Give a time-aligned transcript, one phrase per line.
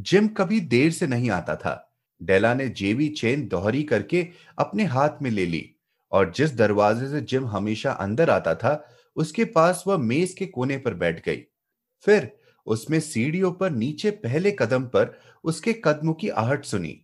[0.00, 1.92] Gym कभी देर से नहीं आता था।
[2.22, 4.26] डेला ने जेबी चेन दोहरी करके
[4.58, 5.76] अपने हाथ में ले ली
[6.12, 10.78] और जिस दरवाजे से जिम हमेशा अंदर आता था, उसके पास वह मेज के कोने
[10.78, 11.36] पर बैठ गई।
[12.06, 12.30] फिर
[12.66, 17.00] उसमें सीढ़ियों पर नीचे पहले कदम पर उसके कदमों की आहट सुनी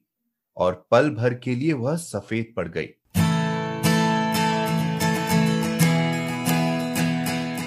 [0.56, 2.88] और पल भर के लिए वह सफ़ेद पड़ गई।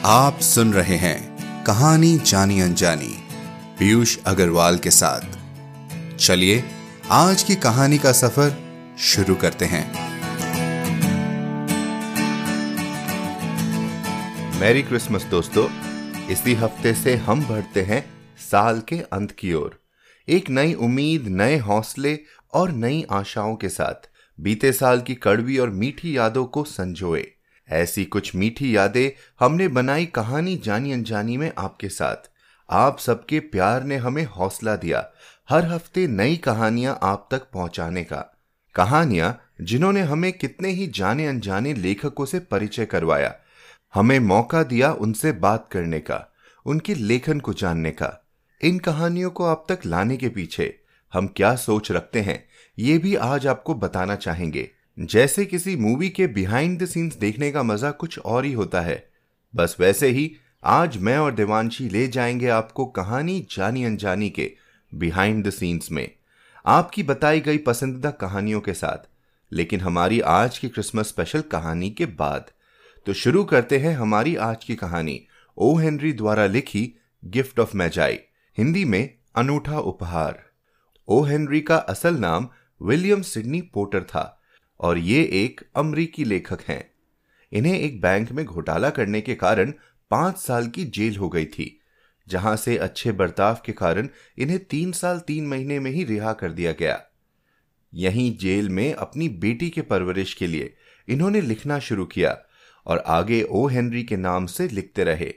[0.06, 1.20] आप सुन रहे हैं
[1.64, 3.19] कहानी जानी अनजानी।
[3.80, 5.22] पीयूष अग्रवाल के साथ।
[6.18, 6.64] चलिए,
[7.10, 8.58] आज की कहानी का सफ़र
[9.00, 9.94] शुरू करते हैं।
[14.60, 15.70] मैरी क्रिसमस दोस्तों,
[16.28, 18.14] इसी हफ़्ते से हम बढ़ते हैं
[18.52, 19.84] साल के अंत की ओर।
[20.30, 22.20] एक नई उम्मीद, नए हौसले
[22.54, 27.26] और नई आशाओं के साथ बीते साल की कड़वी और मीठी यादों को संजोए।
[27.70, 32.39] ऐसी कुछ मीठी यादें हमने बनाई कहानी जानी अनजानी में आपके साथ।
[32.70, 35.06] आप सबके प्यार ने हमें हौसला दिया,
[35.50, 38.20] हर हफ़्ते नई कहानियाँ आप तक पहुँचाने का।
[38.76, 43.34] कहानियाँ जिन्होंने हमें कितने ही जाने अनजाने लेखकों से परिचय करवाया,
[43.94, 46.26] हमें मौका दिया उनसे बात करने का,
[46.66, 48.12] उनके लेखन को जानने का।
[48.62, 50.74] इन कहानियों को आप तक लाने के पीछे
[51.14, 52.44] हम क्या सोच रखते हैं,
[52.78, 57.64] ये भी आज आपको बताना चाहेंगे। जैसे किसी मूवी के बिहाइंड द सीन्स देखने का
[57.64, 59.04] मज़ा कुछ और ही होता है।
[59.54, 60.32] बस वैसे ही
[60.64, 64.56] आज मैं और देवांशी ले जाएँगे आपको कहानी जानी अनजानी के
[64.96, 66.12] बिहाइंड द सीन्स में।
[66.66, 69.10] आपकी बताई गई पसंदीदा कहानियों के साथ।
[69.54, 72.52] लेकिन हमारी आज की क्रिसमस स्पेशल कहानी के बाद।
[73.06, 75.28] तो शुरू करते हैं हमारी आज की कहानी।
[75.58, 76.94] ओ हेनरी द्वारा लिखी
[77.26, 78.20] गिफ्ट ऑफ़ मैजाई
[78.58, 80.44] हिंदी में अनूठा उपहार।
[81.08, 82.50] ओ हेनरी का असल नाम
[82.82, 84.42] विलियम सिडनी पोटर था
[84.80, 86.92] और ये एक अमरीकी लेखक हैं।
[87.54, 89.74] इन्हें एक बैंक में घोटाला करने के कारण
[90.12, 91.80] पाँच साल की जेल हो गई थी,
[92.28, 96.52] जहाँ से अच्छे बर्ताव के कारण इन्हें तीन साल तीन महीने में ही रिहा कर
[96.52, 97.04] दिया गया।
[97.94, 100.76] यहीं जेल में अपनी बेटी के परवरिश के लिए
[101.10, 102.38] इन्होंने लिखना शुरू किया
[102.86, 103.68] और आगे ओ.
[103.68, 105.34] हेनरी के नाम से लिखते रहे।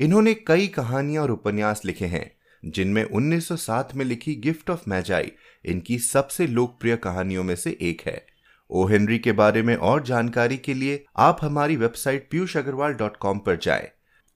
[0.00, 2.32] इन्होंने कई कहानियाँ और उपन्यास लिखे हैं,
[2.64, 5.32] जिनमें 1907 में लिखी गिफ्ट ऑफ़ मैजाई
[5.64, 8.26] इनकी सबसे लोकप्रिय कहानियों में से एक है।
[8.70, 8.86] ओ.
[8.86, 13.38] हेनरी के बारे में और जानकारी के लिए आप हमारी website Piyush Agarwal dot com
[13.38, 13.92] पर जाए।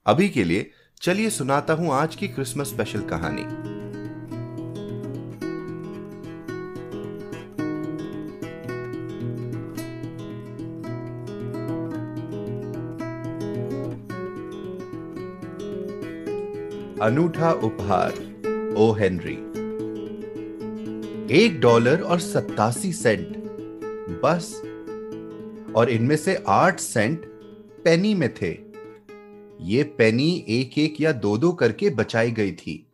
[0.07, 3.41] अभी के लिए चलिए सुनाता हूँ आज की क्रिसमस स्पेशल कहानी।
[17.01, 18.13] अनूठा उपहार,
[18.77, 19.37] ओ हेनरी।
[21.45, 23.37] एक डॉलर और सत्तासी सेंट,
[24.23, 24.61] बस।
[25.75, 27.25] और इनमें से आठ सेंट
[27.83, 28.66] पेनी में थे।
[29.59, 32.87] ये पेनी एक एक या दो दो करके बचाई गई थी,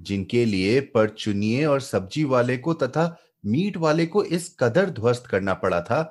[0.00, 5.54] जिनके लिए परचुनिए और सब्ज़ी वाले को तथा मीट वाले को इस कदर ध्वस्त करना
[5.54, 6.02] पड़ा था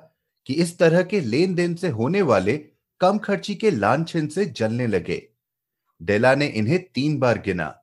[0.46, 2.56] कि इस तरह के लेन देन से होने वाले
[3.00, 5.22] कम खर्ची के लाछन से जलने लगे।
[6.00, 7.74] डेला ने इन्हें तीन बार गिना,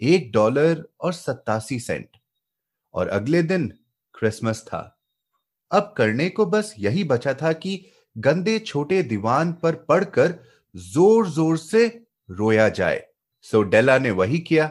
[0.00, 2.08] एक डॉलर और सत्तासी सेंट,
[2.94, 3.72] और अगले दिन
[4.14, 4.98] क्रिसमस था।
[5.70, 7.84] अब करने को बस यही बचा था कि
[8.16, 10.34] गंदे छोटे दीवान पर पड़कर
[10.74, 11.86] ज़ोर ज़ोर से
[12.28, 13.02] रोया जाए।
[13.44, 14.70] सो डेला ने वही किया,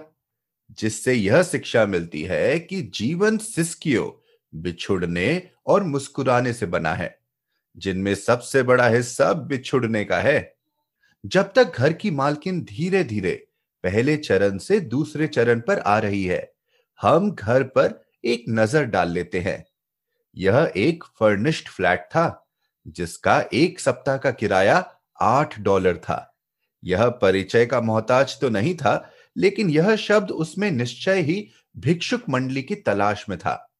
[0.77, 4.09] जिससे यह शिक्षा मिलती है कि जीवन सिस्कियों,
[4.53, 7.17] बिछुड़ने और मुस्कुराने से बना है,
[7.77, 10.53] जिनमें सबसे बड़ा हिस्सा बिछुड़ने का है।
[11.23, 13.33] जब तक घर की मालकिन धीरे धीरे
[13.83, 16.51] पहले चरण से दूसरे चरण पर आ रही है,
[16.99, 19.63] हम घर पर एक नज़र डाल लेते हैं।
[20.37, 22.47] यह एक फर्निश्ड फ्लैट था,
[22.85, 24.79] जिसका एक सप्ताह का किराया
[25.21, 26.35] आठ डॉलर था।
[26.83, 32.61] यह परिचय का मोहताज तो नहीं था, लेकिन यह शब्द उसमें निश्चय ही भिक्षुक मंडली
[32.61, 33.71] की तलाश में था।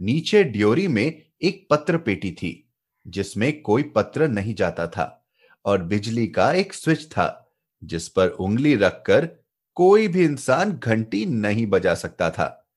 [0.00, 2.70] नीचे ड्योरी में एक पत्र पेटी थी,
[3.06, 5.26] जिसमें कोई पत्र नहीं जाता था,
[5.64, 7.52] और बिजली का एक स्विच था,
[7.84, 9.28] जिस पर उंगली रखकर
[9.74, 12.70] कोई भी इंसान घंटी नहीं बजा सकता था।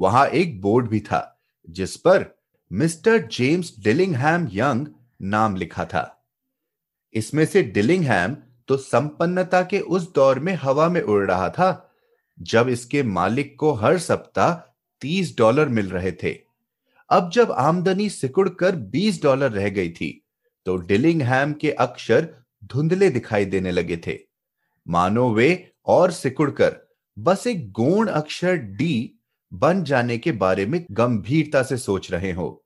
[0.00, 1.40] वहाँ एक बोर्ड भी था,
[1.70, 2.38] जिस पर
[2.72, 4.86] मिस्टर जेम्स डिलिंगहैम यंग
[5.22, 6.21] नाम लिखा था।
[7.14, 8.36] इसमें से डिलिंगहैम
[8.68, 11.92] तो संपन्नता के उस दौर में हवा में उड़ रहा था,
[12.38, 14.52] जब इसके मालिक को हर सप्ताह
[15.02, 16.32] तीस डॉलर मिल रहे थे।
[17.10, 20.18] अब जब आमदनी सिकुड़ कर बीस डॉलर रह गई थी
[20.66, 22.28] तो डिलिंगहैम के अक्षर
[22.64, 24.18] धुंधले दिखाई देने लगे थे।
[24.86, 26.76] मानो वे और सिकुड़कर
[27.16, 29.18] बस एक गौण अक्षर डी
[29.52, 32.64] बन जाने के बारे में गंभीरता से सोच रहे हो।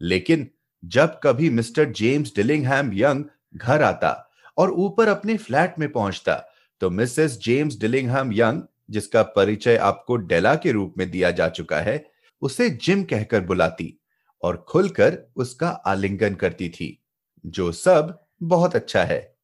[0.00, 0.48] लेकिन
[0.82, 3.24] जब कभी मिस्टर जेम्स डिलिंगहैम यंग
[3.56, 4.10] घर आता
[4.58, 6.34] और ऊपर अपने फ्लैट में पहुँचता
[6.80, 11.80] तो मिसेस जेम्स डिलिंगहैम यंग, जिसका परिचय आपको डेला के रूप में दिया जा चुका
[11.80, 12.04] है,
[12.42, 13.96] उसे जिम कहकर बुलाती
[14.42, 16.98] और खुलकर उसका आलिंगन करती थी,
[17.44, 19.36] जो सब बहुत अच्छा है।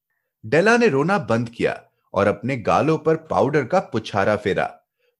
[0.44, 1.80] डेला ने रोना बंद किया
[2.14, 4.70] और अपने गालों पर पाउडर का पुछारा फेरा।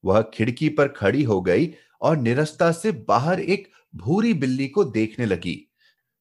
[0.05, 5.27] वह खिड़की पर खड़ी हो गई और निरस्ता से बाहर एक भूरी बिल्ली को देखने
[5.27, 5.59] लगी,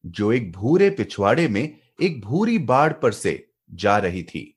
[0.06, 4.56] जो एक भूरे पिछवाड़े में एक भूरी बाढ़ पर से जा रही थी।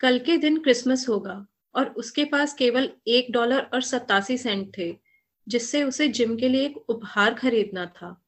[0.00, 4.96] कल के दिन क्रिसमस होगा और उसके पास केवल एक डॉलर और सतासी सेंट थे,
[5.46, 8.24] जिससे उसे जिम के लिए एक उपहार खरीदना था।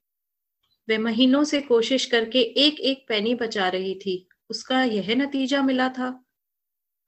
[0.89, 5.89] वह महीनों से कोशिश करके एक एक पैनी बचा रही थी, उसका यह नतीजा मिला
[5.89, 6.25] था।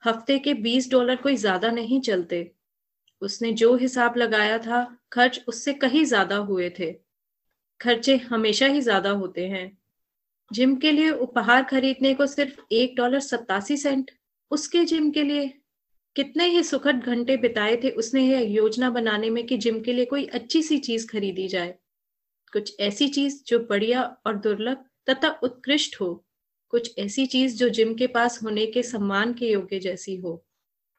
[0.06, 2.50] हफ़्ते के बीस डॉलर कोई ज़्यादा नहीं चलते।
[3.22, 6.92] उसने जो हिसाब लगाया था, खर्च उससे कहीं ज़्यादा हुए थे।
[7.80, 9.78] खर्चे हमेशा ही ज़्यादा होते हैं।
[10.50, 14.10] जिम के लिए उपहार खरीदने को सिर्फ़ एक डॉलर सत्तासी सेंट
[14.50, 15.52] उसके जिम के लिए
[16.16, 20.04] कितने ही सुखद घंटे बिताए थे, उसने यह योजना बनाने में कि जिम के लिए
[20.04, 21.74] कोई अच्छी सी चीज़ खरीदी जाए।
[22.52, 26.24] कुछ ऐसी चीज़ जो बढ़िया और दुर्लभ तथा उत्कृष्ट हो।
[26.68, 30.44] कुछ ऐसी चीज़ जो जिम के पास होने के सम्मान के योग्य जैसी हो।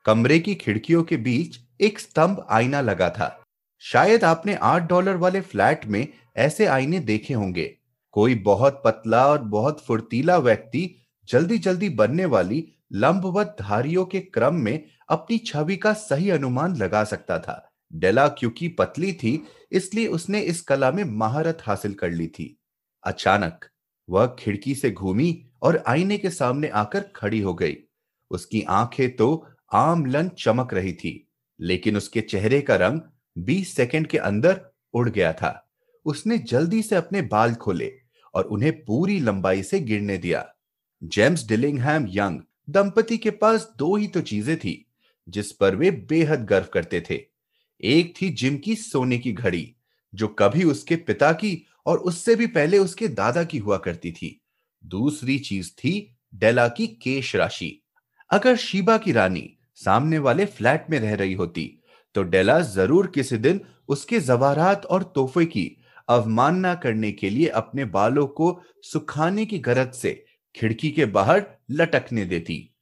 [0.06, 3.44] कमरे की खिड़कियों के बीच एक स्तंभ आईना लगा था।
[3.80, 6.07] शायद आपने आठ डॉलर वाले फ्लैट में
[6.38, 7.78] ऐसे आईने देखे होंगे।
[8.13, 10.95] कोई बहुत पतला और बहुत फुर्तीला व्यक्ति
[11.30, 17.04] जल्दी जल्दी बनने वाली लंबवत धारियों के क्रम में अपनी छवि का सही अनुमान लगा
[17.04, 22.27] सकता था। डेला क्योंकि पतली थी, इसलिए उसने इस कला में महारत हासिल कर ली
[22.27, 22.60] थी।
[23.04, 23.65] अचानक
[24.10, 27.75] वह खिड़की से घूमी और आईने के सामने आकर खड़ी हो गई।
[28.31, 31.27] उसकी आँखें तो आमलन चमक रही थी,
[31.60, 33.01] लेकिन उसके चेहरे का रंग
[33.38, 34.62] 20 सेकंड के अंदर
[34.94, 35.69] उड़ गया था।
[36.06, 38.03] उसने जल्दी से अपने बाल खोले
[38.34, 40.46] और उन्हें पूरी लंबाई से गिरने दिया।
[41.02, 42.40] जेम्स डिलिंगहैम यंग
[42.70, 44.86] दंपति के पास दो ही तो चीज़ें थी,
[45.28, 47.20] जिस पर वे बेहद गर्व करते थे।
[47.84, 49.76] एक थी जिम की सोने की घड़ी,
[50.14, 54.40] जो कभी उसके पिता की और उससे भी पहले उसके दादा की हुआ करती थी।
[54.84, 55.94] दूसरी चीज़ थी
[56.34, 57.80] डेला की केश राशि।
[58.30, 61.66] अगर शीबा की रानी सामने वाले फ्लैट में रह रही होती
[62.16, 65.66] तो डेला ज़रूर किसी दिन उसके जवारात और तोहफे की
[66.08, 72.26] अवमानना करने के लिए अपने बालों को सुखाने की गरज से खिड़की के बाहर लटकने
[72.26, 72.76] देती।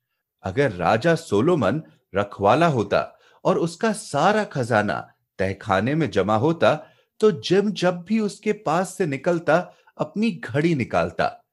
[0.44, 1.82] अगर राजा सोलोमन
[2.16, 5.00] रखवाला होता और उसका सारा खजाना
[5.40, 6.74] तहखाने में जमा होता
[7.20, 11.46] तो जिम जब भी उसके पास से निकलता, अपनी घड़ी निकालता।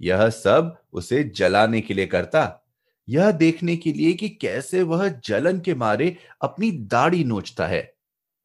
[0.00, 2.60] यह सब उसे जलाने के लिए करता।
[3.08, 7.94] यह देखने के लिए कि कैसे वह जलन के मारे अपनी दाढ़ी नोचता है।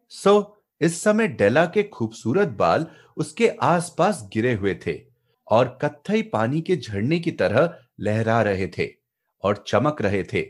[0.09, 2.85] सो इस समय डेला के खूबसूरत बाल
[3.17, 4.99] उसके आसपास गिरे हुए थे
[5.47, 8.87] और कत्थई पानी के झरने की तरह लहरा रहे थे
[9.43, 10.45] और चमक रहे थे।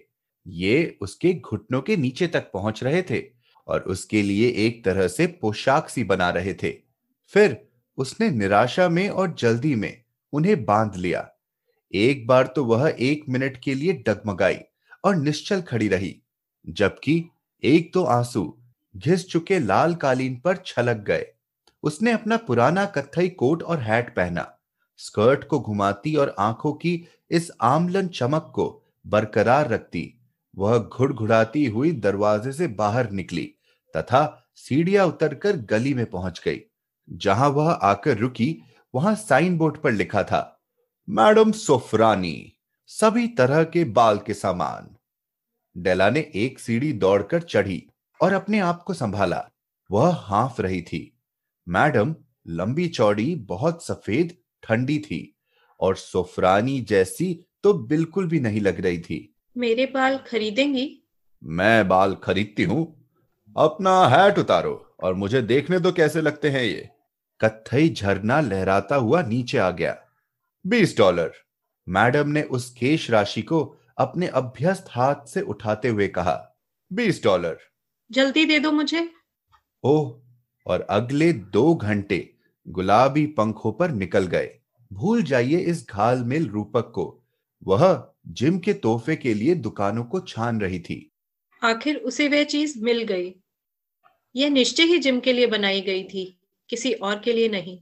[0.46, 3.24] ये उसके घुटनों के नीचे तक पहुँच रहे थे
[3.68, 6.72] और उसके लिए एक तरह से पोशाक सी बना रहे थे।
[7.34, 7.58] फिर
[7.98, 10.02] उसने निराशा में और जल्दी में
[10.34, 11.28] उन्हें बाँध लिया।
[11.94, 14.58] एक बार तो वह एक मिनट के लिए डगमगाई
[15.04, 16.16] और निश्चल खड़ी रही,
[16.66, 17.24] जबकि
[17.64, 18.44] एक तो आँसू
[18.96, 21.26] घिस चुके लाल कालीन पर छलक गए।
[21.84, 24.48] उसने अपना पुराना कत्थई कोट और हैट पहना।
[24.98, 30.14] स्कर्ट को घुमाती और आँखों की इस आमलन चमक को बरकरार रखती,
[30.56, 33.46] वह घुड़घुड़ाती हुई दरवाजे से बाहर निकली,
[33.96, 36.60] तथा सीढ़ियाँ उतरकर गली में पहुँच गई।
[37.08, 38.56] जहाँ वह आकर रुकी,
[38.94, 40.62] वहाँ साइन बोर्ड पर लिखा था,
[41.08, 42.54] मैडम सोफरानी,
[42.90, 44.96] सभी तरह के बाल के सामान।
[45.76, 47.89] डेला ने एक सीढ़ी दौड़कर चढ़ी।
[48.22, 49.50] और अपने आप को संभाला।
[49.92, 51.20] वह हाफ़ रही थी।
[51.70, 52.16] मैडम
[52.48, 55.36] लंबी चौड़ी बहुत सफ़ेद ठंडी थी
[55.80, 61.04] और सोफरानी जैसी तो बिल्कुल भी नहीं लग रही थी। मेरे बाल खरीदेंगी?
[61.44, 63.12] मैं बाल खरीदती हूँ।
[63.58, 66.90] अपना हैट उतारो और मुझे देखने दो कैसे लगते हैं ये।
[67.42, 69.98] कत्थई झरना लहराता हुआ नीचे आ गया।
[70.68, 71.32] बीस डॉलर।
[71.90, 76.56] मैडम ने उस केश राशि को अपने अभ्यस्त हाथ से उठाते हुए कहा।
[76.94, 77.58] बीस डॉलर।
[78.12, 79.12] जल्दी दे दो मुझे।
[79.84, 80.22] ओह
[80.68, 82.34] और अगले दो घंटे
[82.68, 84.60] गुलाबी पंखों पर निकल गए।
[84.94, 87.24] भूल जाइए इस घाल मिल रूपक को।
[87.64, 91.12] वह जिम के तोहफे के लिए दुकानों को छान रही थी।
[91.64, 93.36] आखिर उसे वह चीज़ मिल गई।
[94.36, 96.40] यह निश्चय ही जिम के लिए बनाई गई थी
[96.70, 97.80] किसी और के लिए नहीं।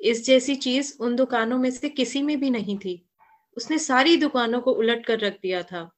[0.00, 3.06] इस जैसी चीज़ उन दुकानों में से किसी में भी नहीं थी।
[3.56, 5.90] उसने सारी दुकानों को उलट कर रख दिया था।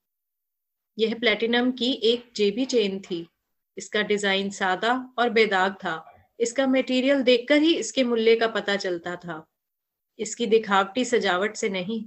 [0.99, 3.28] यह प्लेटिनम की एक जेबी चेन थी।
[3.79, 6.05] इसका डिज़ाइन सादा और बेदाग था।
[6.41, 9.47] इसका मटेरियल देखकर ही इसके मूल्य का पता चलता था।
[10.19, 12.05] इसकी दिखावटी सजावट से नहीं,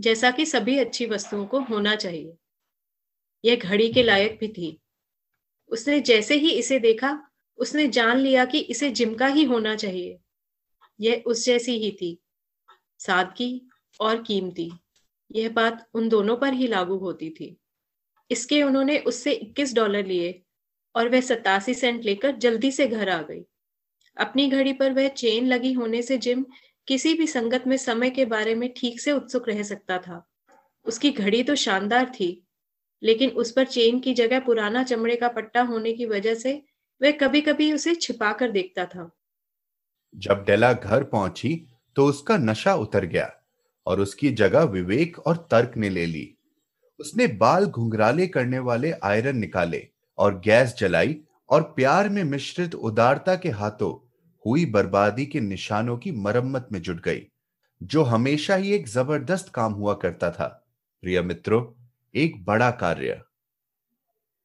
[0.00, 2.36] जैसा कि सभी अच्छी वस्तुओं को होना चाहिए।
[3.44, 4.80] यह घड़ी के लायक भी थी।
[5.68, 10.18] उसने जैसे ही इसे देखा, उसने जान लिया कि इसे जिम का ही होना चाहिए।
[11.00, 12.18] यह उस जैसी ही थी
[12.98, 13.68] सादगी
[14.00, 14.72] और कीमती।
[15.32, 17.56] यह बात उन दोनों पर ही लागू होती थी।
[18.30, 20.42] इसके उन्होंने उससे 21 डॉलर लिए
[20.94, 23.42] और वह सतासी सेंट लेकर जल्दी से घर आ गई।
[24.16, 26.44] अपनी घड़ी पर वह चेन लगी होने से जिम
[26.88, 30.24] किसी भी संगत में समय के बारे में ठीक से उत्सुक रह सकता था।
[30.86, 32.42] उसकी घड़ी तो शानदार थी,
[33.02, 36.60] लेकिन उस पर चेन की जगह पुराना चमड़े का पट्टा होने की वजह से
[37.00, 39.10] वह कभी कभी उसे छिपा कर देखता था।
[40.14, 41.54] जब डेला घर पहुँची
[41.96, 43.30] तो उसका नशा उतर गया
[43.86, 46.28] और उसकी जगह विवेक और तर्क ने ले ली।
[47.00, 49.86] उसने बाल घुंघराले करने वाले आयरन निकाले
[50.18, 51.16] और गैस जलाई
[51.50, 53.92] और प्यार में मिश्रित उदारता के हाथों
[54.44, 57.22] हुई बर्बादी के निशानों की मरम्मत में जुट गई,
[57.82, 60.46] जो हमेशा ही एक ज़बरदस्त काम हुआ करता था।
[61.02, 61.64] प्रिय मित्रों,
[62.14, 63.20] एक बड़ा कार्य।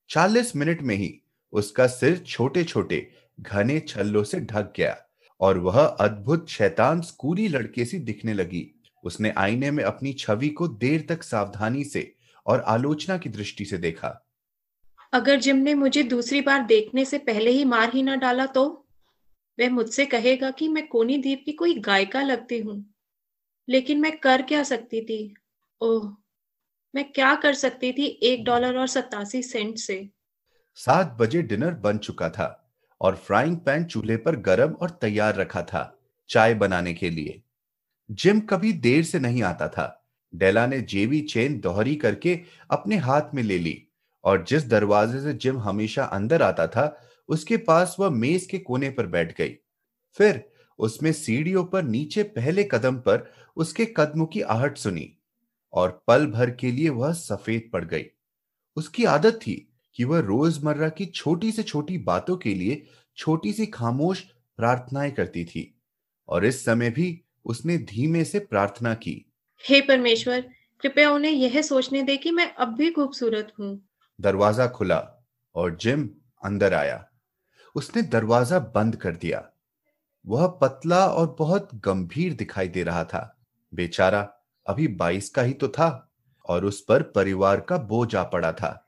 [0.10, 1.14] चालीस मिनट में ही
[1.54, 3.08] उसका सिर छोटे छोटे
[3.42, 4.96] घने छल्लों से ढक गया
[5.40, 8.68] और वह अद्भुत शैतान स्कूली लड़के सी दिखने लगी।
[9.04, 13.78] उसने आईने में अपनी छवि को देर तक सावधानी से और आलोचना की दृष्टि से
[13.78, 14.27] देखा।
[15.14, 18.66] अगर जिम ने मुझे दूसरी बार देखने से पहले ही मार ही ना डाला तो?
[19.58, 22.84] वह मुझसे कहेगा कि मैं कोनी द्वीप की कोई गायिका लगती हूँ,
[23.68, 25.34] लेकिन मैं कर क्या सकती थी?
[25.82, 26.12] ओह,
[26.94, 30.10] मैं क्या कर सकती थी एक डॉलर और सतासी सेंट से?
[30.78, 35.62] सात बजे डिनर बन चुका था और फ्राइंग पैन चूल्हे पर गर्म और तैयार रखा
[35.62, 35.84] था
[36.30, 37.42] चाय बनाने के लिए।
[38.10, 39.94] जिम कभी देर से नहीं आता था।
[40.34, 42.40] डेला ने जेबी चेन दोहरी करके
[42.72, 43.87] अपने हाथ में ले ली।
[44.28, 48.90] और जिस दरवाजे से जिम हमेशा अंदर आता था, उसके पास वह मेज के कोने
[48.90, 49.50] पर बैठ गई।
[50.18, 55.18] फिर उसमें सीढ़ियों पर नीचे पहले कदम पर उसके कदमों की आहट सुनी
[55.74, 58.06] और पल भर के लिए वह सफ़ेद पड़ गई।
[58.76, 62.86] उसकी आदत थी कि वह रोज़मर्रा की छोटी से छोटी बातों के लिए
[63.18, 64.22] छोटी सी खामोश
[64.58, 65.82] प्रार्थनाएँ करती थी
[66.30, 69.32] और इस समय भी उसने धीमे से प्रार्थना की।
[69.70, 70.42] हे परमेश्वर,
[70.82, 73.87] कृपया उन्हें यह सोचने दे कि मैं अब भी खूबसूरत हूँ।
[74.20, 76.10] दरवाज़ा खुला और जिम
[76.44, 77.06] अंदर आया।
[77.76, 79.50] उसने दरवाज़ा बंद कर दिया।
[80.26, 83.40] वह पतला और बहुत गंभीर दिखाई दे रहा था।
[83.74, 84.30] बेचारा
[84.66, 86.12] अभी बाईस का ही तो था
[86.46, 88.86] और उस पर परिवार का बोझ आ पड़ा था।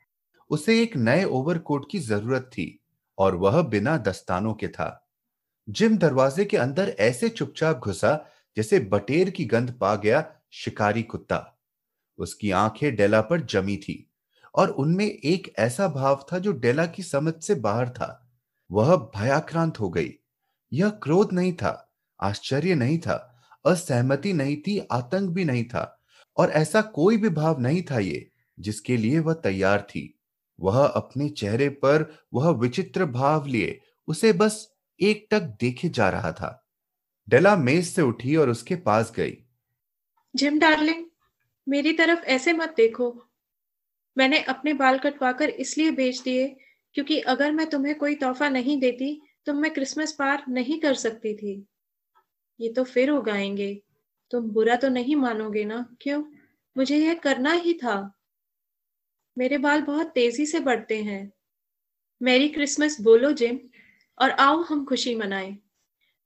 [0.50, 2.83] उसे एक नए ओवरकोट की ज़रूरत थी
[3.17, 5.07] और वह बिना दस्तानों के था।
[5.69, 8.25] जिम दरवाजे के अंदर ऐसे चुपचाप घुसा
[8.57, 11.57] जैसे बटेर की गंध पा गया शिकारी कुत्ता।
[12.17, 14.09] उसकी आँखें डेला पर जमी थी।
[14.56, 18.32] और उनमें एक ऐसा भाव था जो डेला की समझ से बाहर था।
[18.72, 20.13] वह भयाक्रांत हो गई।
[20.74, 26.01] यह क्रोध नहीं था, आश्चर्य नहीं था, असहमति नहीं थी, आतंक भी नहीं था,
[26.38, 30.20] और ऐसा कोई भी भाव नहीं था ये जिसके लिए वह तैयार थी।
[30.60, 36.32] वह अपने चेहरे पर वह विचित्र भाव लिए, उसे बस एक टक देखे जा रहा
[36.32, 36.68] था।
[37.29, 39.38] डेला मेज से उठी और उसके पास गई।
[40.36, 41.06] जिम डार्लिंग,
[41.68, 43.28] मेरी तरफ़ ऐसे मत देखो।
[44.20, 46.56] मैंने अपने बाल कटवाकर इसलिए बेच दिए
[46.94, 51.34] क्योंकि अगर मैं तुम्हें कोई तोहफा नहीं देती तो मैं क्रिसमस पार नहीं कर सकती
[51.34, 51.68] थी।
[52.60, 53.82] ये तो फिर उगाएँगे।
[54.32, 55.96] तुम बुरा तो नहीं मानोगे ना?
[56.02, 56.24] क्यों?
[56.78, 58.16] मुझे यह करना ही था।
[59.38, 61.32] मेरे बाल बहुत तेज़ी से बढ़ते हैं।
[62.22, 63.60] मेरी क्रिसमस बोलो जिम,
[64.22, 65.58] और आओ हम खुशी मनाएँ।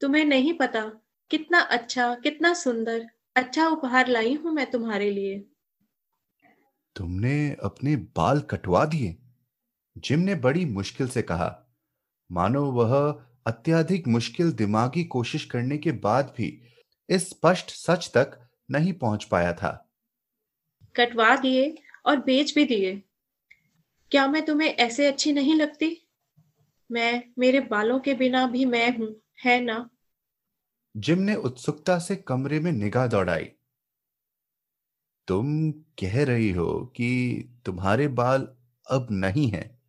[0.01, 5.52] तुम्हें नहीं पता कितना अच्छा कितना सुंदर अच्छा उपहार लाई हूँ मैं तुम्हारे लिए।
[6.95, 9.17] तुमने अपने बाल कटवा दिए।
[9.97, 11.65] जिम ने बड़ी मुश्किल से कहा।
[12.31, 16.63] मानो वह अत्यधिक मुश्किल दिमागी कोशिश करने के बाद भी
[17.09, 19.89] इस स्पष्ट सच तक नहीं पहुँच पाया था।
[20.95, 23.03] कटवा दिए और बेच भी दिए।
[24.11, 26.07] क्या मैं तुम्हें ऐसे अच्छी नहीं लगती?
[26.91, 29.89] मैं मेरे बालों के बिना भी मैं हूँ है ना?
[30.97, 33.51] जिम ने उत्सुकता से कमरे में निगाह दौड़ाई।
[35.27, 37.09] तुम कह रही हो कि
[37.65, 38.55] तुम्हारे बाल
[38.91, 39.81] अब नहीं हैं।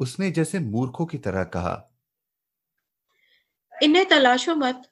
[0.00, 1.90] उसने जैसे मूर्खों की तरह कहा।
[3.82, 4.82] इन्हें तलाशो मत।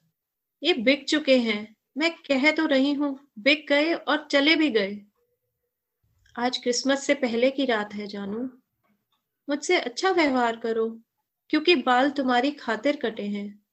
[0.63, 5.01] ये बिक चुके हैं। मैं कह तो रही हूँ, बिक गए और चले भी गए।
[6.39, 8.49] आज क्रिसमस से पहले की रात है जानू।
[9.49, 11.01] मुझसे अच्छा व्यवहार करो,
[11.49, 13.63] क्योंकि बाल तुम्हारी खातिर कटे हैं।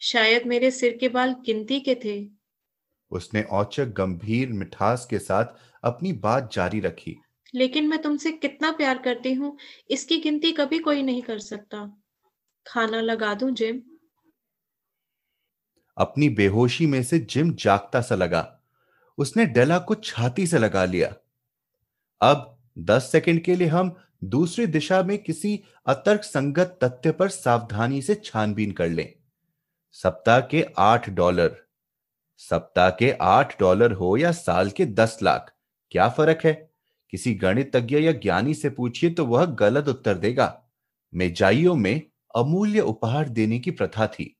[0.00, 2.37] शायद मेरे सिर के बाल गिनती के थे।
[3.10, 5.44] उसने औचक गंभीर मिठास के साथ
[5.84, 7.16] अपनी बात जारी रखी।
[7.54, 9.58] लेकिन मैं तुमसे कितना प्यार करती हूँ
[9.90, 12.02] इसकी गिनती कभी कोई नहीं कर सकता।
[12.66, 13.80] खाना लगा दूँ जिम?
[15.98, 18.60] अपनी बेहोशी में से जिम जागता सा लगा।
[19.18, 21.14] उसने डेला को छाती से लगा लिया।
[22.20, 28.02] अब दस सेकंड के लिए हम दूसरी दिशा में किसी अतर्क संगत तथ्य पर सावधानी
[28.02, 29.14] से छानबीन कर लें।
[29.92, 31.67] सप्ताह के आठ डॉलर।
[32.40, 35.52] सप्ताह के आठ डॉलर हो या साल के दस लाख।
[35.90, 36.52] क्या फ़र्क है?
[37.12, 40.64] किसी गणितज्ञ या ज्ञानी से पूछिए तो वह गलत उत्तर देगा।
[41.12, 42.02] मेजाइयों में
[42.34, 44.34] अमूल्य उपहार देने की प्रथा थी,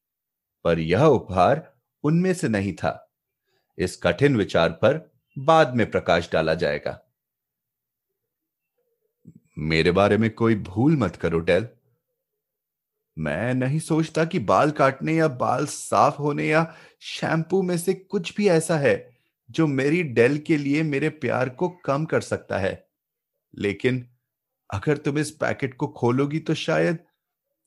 [0.64, 1.72] पर यह उपहार
[2.04, 3.12] उनमें से नहीं था।
[3.78, 5.00] इस कठिन विचार पर
[5.36, 6.98] बाद में प्रकाश डाला जाएगा।
[9.58, 11.68] मेरे बारे में कोई भूल मत करो, डेल।
[13.16, 16.62] मैं नहीं सोचता कि बाल काटने या बाल साफ़ होने या
[17.02, 18.94] शैम्पू में से कुछ भी ऐसा है
[19.50, 22.86] जो मेरी डेल के लिए मेरे प्यार को कम कर सकता है।
[23.54, 24.06] लेकिन
[24.70, 26.98] अगर तुम इस पैकेट को खोलोगी तो शायद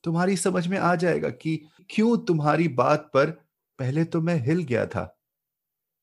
[0.04, 1.56] तुम्हारी समझ में आ जाएगा कि
[1.90, 3.30] क्यों तुम्हारी बात पर
[3.78, 5.18] पहले तो मैं हिल गया था।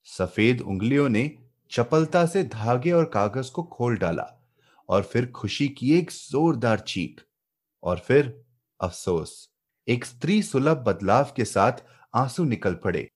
[0.07, 1.31] सफ़ेद उंगलियों ने
[1.71, 4.27] चपलता से धागे और कागज़ को खोल डाला
[4.89, 7.21] और फिर खुशी की एक जोरदार चीख
[7.83, 8.43] और फिर,
[8.79, 9.49] अफसोस,
[9.87, 11.83] एक स्त्री सुलभ बदलाव के साथ
[12.15, 13.09] आँसू निकल पड़े।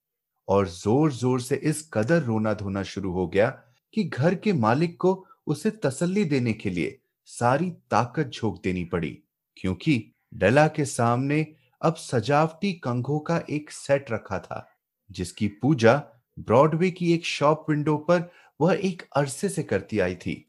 [0.48, 3.48] और ज़ोर ज़ोर से इस कदर रोना धोना शुरू हो गया
[3.94, 6.98] कि घर के मालिक को उसे तसल्ली देने के लिए
[7.28, 9.18] सारी ताकत झोंक देनी पड़ी,
[9.56, 11.46] क्योंकि डला के सामने
[11.82, 14.66] अब सजावटी कंघों का एक सेट रखा था,
[15.10, 15.94] जिसकी पूजा
[16.38, 20.44] ब्रॉडवे की एक शॉप विंडो पर वह एक अरसे से करती आई थी।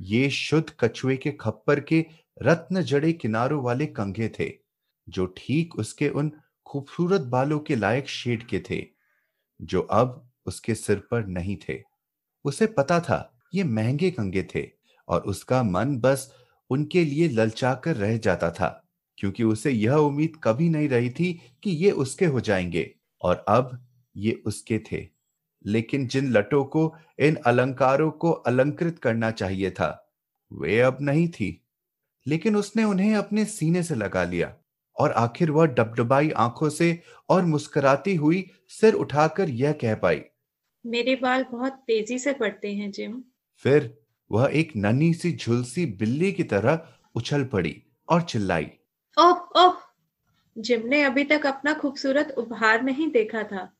[0.00, 2.04] ये शुद्ध कछुए के खप्पर के
[2.38, 4.50] रत्न जड़े किनारों वाले कंघे थे,
[5.08, 6.30] जो ठीक उसके उन
[6.66, 8.80] खूबसूरत बालों के लायक शेड के थे।
[9.62, 11.82] जो अब उसके सिर पर नहीं थे।
[12.44, 14.70] उसे पता था ये महँगे कंगे थे
[15.08, 16.34] और उसका मन बस
[16.70, 18.84] उनके लिए ललचाकर रह जाता था,
[19.18, 23.86] क्योंकि उसे यह उम्मीद कभी नहीं रही थी कि ये उसके हो जाएँगे और अब
[24.16, 25.08] ये उसके थे।
[25.66, 30.12] लेकिन जिन लटों को, इन अलंकारों को अलंकृत करना चाहिए था,
[30.52, 31.62] वे अब नहीं थी।
[32.26, 34.54] लेकिन उसने उन्हें अपने सीने से लगा लिया।
[34.98, 40.22] और आखिर वह डबडबाई आँखों से और मुस्कुराती हुई सिर उठाकर यह कह पाई
[40.84, 43.22] मेरे बाल बहुत तेज़ी से पड़ते हैं जिम।
[43.64, 43.98] फिर
[44.30, 47.76] वह एक नन्ही सी झुलसी बिल्ली की तरह उछल पड़ी
[48.08, 48.70] और चिल्लाई।
[49.16, 49.80] ओह ओह!
[50.56, 53.70] जिम ने अभी तक अपना खूबसूरत उपहार नहीं देखा था।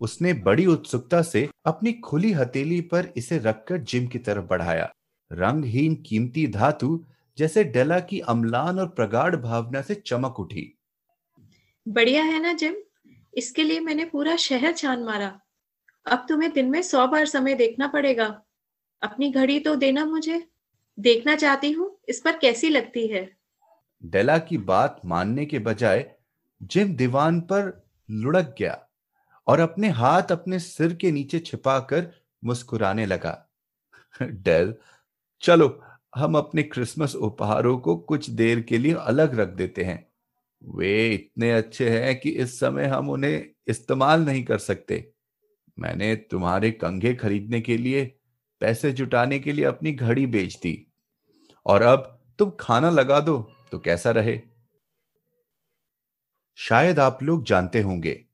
[0.00, 4.90] उसने बड़ी उत्सुकता से अपनी खुली हथेली पर इसे रखकर जिम की तरफ़ बढ़ाया।
[5.30, 7.04] रंगहीन कीमती धातु
[7.40, 10.78] जैसे डेला की अम्लान और प्रगाढ़ भावना से चमक उठी।
[11.88, 12.74] बढ़िया है ना जिम?
[13.34, 15.40] इसके लिए मैंने पूरा शहर छान मारा।
[16.06, 18.42] अब तुम्हें दिन में सौ बार समय देखना पड़ेगा।
[19.02, 20.46] अपनी घड़ी तो देना मुझे।
[20.98, 23.36] देखना चाहती हूँ इस पर कैसी लगती है?
[24.04, 26.14] डेला की बात मानने के बजाय
[26.62, 28.88] जिम दीवान पर लुढ़क गया
[29.46, 32.12] और अपने हाथ अपने सिर के नीचे छिपाकर
[32.44, 33.48] मुस्कुराने लगा।
[34.22, 34.74] डेल
[35.40, 35.82] चलो
[36.14, 40.08] हम अपने क्रिसमस उपहारों को कुछ देर के लिए अलग रख देते हैं।
[40.62, 45.12] वे इतने अच्छे हैं कि इस समय हम उन्हें इस्तेमाल नहीं कर सकते।
[45.78, 48.04] मैंने तुम्हारे कंघे खरीदने के लिए,
[48.60, 50.86] पैसे जुटाने के लिए अपनी घड़ी बेच दी।
[51.66, 54.40] और अब तुम खाना लगा दो तो कैसा रहे?
[56.54, 58.24] शायद आप लोग जानते होंगे,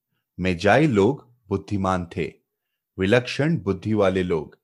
[0.40, 2.32] मेजाई लोग बुद्धिमान थे,
[2.98, 4.58] विलक्षण बुद्धि वाले लोग,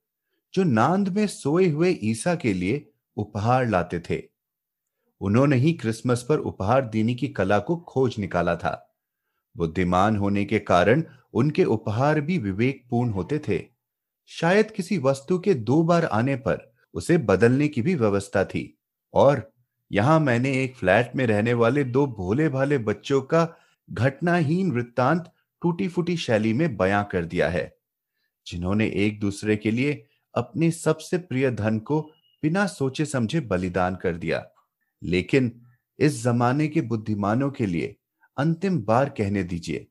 [0.55, 4.23] जो नांद में सोए हुए ईसा के लिए उपहार लाते थे।
[5.21, 8.79] उन्होंने ही क्रिसमस पर उपहार देने की कला को खोज निकाला था।
[9.55, 11.03] बुद्धिमान होने के कारण
[11.35, 13.63] उनके उपहार भी विवेकपूर्ण होते थे।
[14.31, 18.79] शायद किसी वस्तु के दो बार आने पर उसे बदलने की भी व्यवस्था थी।
[19.15, 19.51] और
[19.91, 23.47] यहाँ मैंने एक फ्लैट में रहने वाले दो भोले भाले बच्चों का
[23.89, 27.73] घटनाहीन वृत्तांत टूटी फूटी शैली में बयां कर दिया है,
[28.47, 32.01] जिन्होंने एक दूसरे के लिए अपने सबसे प्रिय धन को
[32.43, 34.47] बिना सोचे समझे बलिदान कर दिया।
[35.03, 35.61] लेकिन
[35.99, 37.97] इस जमाने के बुद्धिमानों के लिए
[38.37, 39.87] अंतिम बार कहने दीजिए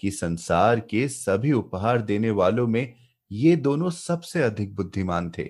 [0.00, 2.94] कि संसार के सभी उपहार देने वालों में
[3.32, 5.48] ये दोनों सबसे अधिक बुद्धिमान थे।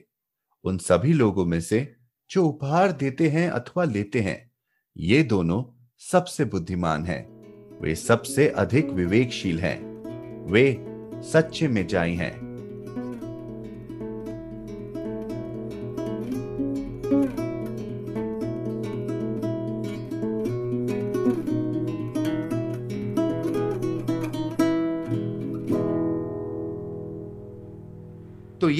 [0.64, 1.96] उन सभी लोगों में से
[2.30, 4.50] जो उपहार देते हैं अथवा लेते हैं,
[4.96, 7.40] ये दोनों सबसे बुद्धिमान हैं।
[7.80, 9.90] वे सबसे अधिक विवेकशील हैं।
[10.50, 10.86] वे
[11.22, 12.49] सच्चे में जाई हैं।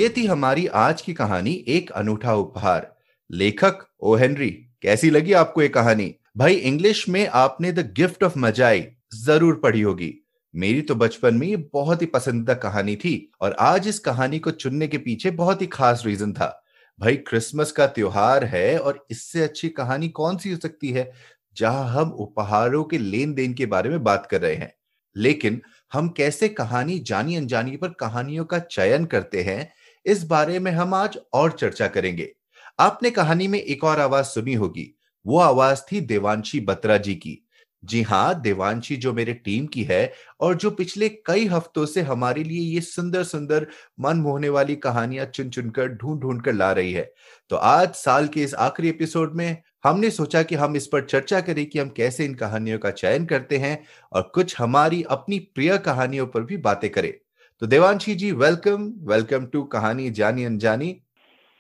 [0.01, 2.97] ये थी हमारी आज की कहानी, एक अनूठा उपहार।
[3.31, 4.15] लेखक ओ.
[4.17, 4.51] हेनरी,
[4.83, 6.15] कैसी लगी आपको ये कहानी?
[6.37, 11.47] भाई, इंग्लिश में आपने द गिफ्ट ऑफ़ मजाई ज़रूर पढ़ी होगी। मेरी तो बचपन में
[11.47, 15.63] ये बहुत ही पसंदीदा कहानी थी और आज इस कहानी को चुनने के पीछे बहुत
[15.63, 16.65] ही खास रीजन था।
[17.01, 21.13] भाई, क्रिसमस का त्योहार है और इससे अच्छी कहानी कौन सी हो सकती है,
[21.57, 24.73] जहाँ हम उपहारों के लेन देन के बारे में बात कर रहे हैं।
[25.17, 29.73] लेकिन हम कैसे कहानी जानी अनजानी पर कहानियों का चयन करते हैं
[30.07, 32.31] इस बारे में हम आज और चर्चा करेंगे।
[32.79, 34.89] आपने कहानी में एक और आवाज़ सुनी होगी,
[35.27, 37.39] वो आवाज़ थी देवांशी बत्रा जी की।
[37.85, 42.45] जी हाँ देवांशी जो मेरे टीम की है और जो पिछले कई हफ्तों से हमारे
[42.45, 43.67] लिए ये सुंदर सुंदर
[44.01, 47.13] मन मोहने वाली कहानियाँ चुन, चुनकर, ढूंढ ढूंढ कर ला रही है।
[47.51, 51.41] तो आज साल के इस आखिरी एपिसोड में हमने सोचा कि हम इस पर चर्चा
[51.41, 53.79] करें कि हम कैसे इन कहानियों का चयन करते हैं
[54.13, 57.13] और कुछ हमारी अपनी प्रिय कहानियों पर भी बातें करें।
[57.63, 60.93] तो Devanshi ji welcome welcome to Kahani Jaani Anjaani.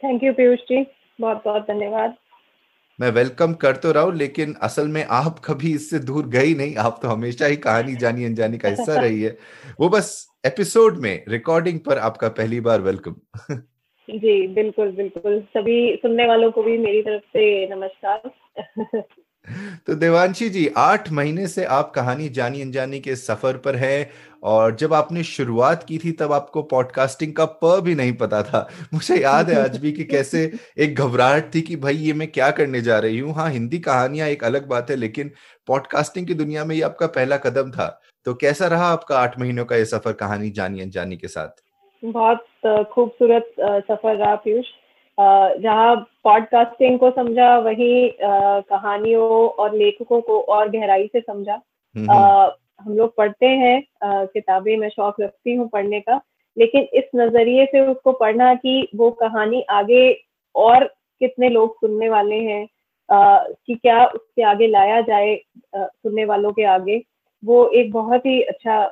[0.02, 0.86] Thank you Piyush ji.
[1.20, 2.14] बहुत बहुत धन्यवाद।
[3.00, 6.76] मैं वेलकम कर तो रहा हूँ लेकिन असल में आप कभी इससे दूर गई नहीं।
[6.76, 9.36] आप तो हमेशा ही कहानी जानी अनजानी का हिस्सा रही है।
[9.80, 13.16] वो बस एपिसोड में रिकॉर्डिंग पर आपका पहली बार वेलकम
[14.08, 18.30] जी बिल्कुल बिल्कुल। सभी सुनने वालों को भी मेरी तरफ़ से नमस्कार।
[19.86, 24.10] तो देवांशी जी आठ महीने से आप कहानी जानी अनजानी के सफ़र पर हैं।
[24.42, 28.66] और जब आपने शुरुआत की थी तब आपको पॉडकास्टिंग का प भी नहीं पता था।
[28.94, 30.42] मुझे याद है आज भी कि कैसे
[30.78, 33.34] एक घबराहट थी कि भाई ये मैं क्या करने जा रही हूँ?
[33.34, 35.30] हाँ हिंदी कहानियाँ एक अलग बात है लेकिन
[35.68, 37.88] पॉडकास्टिंग की दुनिया में ये आपका पहला कदम था।
[38.26, 41.48] तो कैसा रहा आपका आठ महीनों का ये सफ़र कहानी जानी अनजानी के साथ?
[42.02, 42.44] बहुत
[42.92, 44.66] खूबसूरत सफ़र रहा पीयूष।
[45.62, 51.60] जहाँ पॉडकास्टिंग को समझा वही कहानियों और लेखकों को और गहराई से समझा।
[51.94, 56.20] हम्म, हम्म। हम लोग पढ़ते हैं किताबें, मैं शौक रखती हूँ पढ़ने का,
[56.56, 60.10] लेकिन इस नज़रिए से उसको पढ़ना कि वो कहानी आगे
[60.54, 60.84] और
[61.20, 62.66] कितने लोग सुनने वाले हैं
[63.08, 65.36] कि क्या उसके आगे लाया जाए
[65.76, 67.02] सुनने वालों के आगे,
[67.42, 68.82] वो एक बहुत ही अच्छा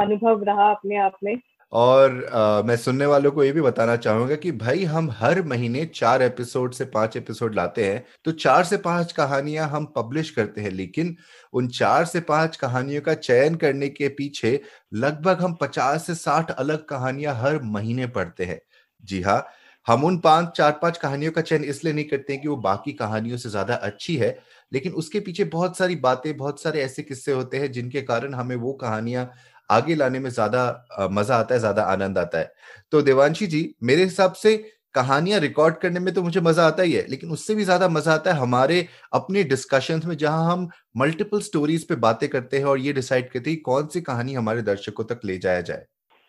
[0.00, 1.34] अनुभव रहा अपने आप में।
[1.72, 5.84] और आ, मैं सुनने वालों को ये भी बताना चाहूँगा कि भाई हम हर महीने
[5.86, 10.60] चार एपिसोड से पाँच एपिसोड लाते हैं तो चार से पाँच कहानियाँ हम पब्लिश करते
[10.60, 11.16] हैं लेकिन
[11.52, 14.60] उन चार से पाँच कहानियों का चयन करने के पीछे
[14.94, 18.60] लगभग हम पचास से साठ अलग कहानियाँ हर महीने पढ़ते हैं।
[19.04, 19.46] जी हाँ
[19.86, 22.92] हम उन पाँच चार पाँच कहानियों का चयन इसलिए नहीं करते हैं कि वो बाकी
[22.92, 24.38] कहानियों से ज़्यादा अच्छी है
[24.72, 28.56] लेकिन उसके पीछे बहुत सारी बातें बहुत सारे ऐसे किस्से होते हैं जिनके कारण हमें
[28.56, 29.30] वो कहानियाँ
[29.70, 32.52] आगे लाने में ज़्यादा मज़ा आता है ज़्यादा आनंद आता है
[32.92, 34.56] तो देवांशी जी मेरे हिसाब से
[34.94, 38.12] कहानियाँ रिकॉर्ड करने में तो मुझे मज़ा आता ही है लेकिन उससे भी ज़्यादा मज़ा
[38.14, 42.78] आता है हमारे अपने डिस्कशंस में जहाँ हम मल्टीपल स्टोरीज पे बातें करते हैं और
[42.78, 45.84] ये डिसाइड करते हैं कौन सी कहानी हमारे दर्शकों तक ले जाया जाए